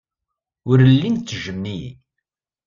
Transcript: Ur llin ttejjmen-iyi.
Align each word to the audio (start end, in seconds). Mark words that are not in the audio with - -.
Ur 0.69 0.79
llin 0.91 1.15
ttejjmen-iyi. 1.17 1.89